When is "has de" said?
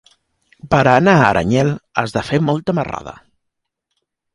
2.03-2.27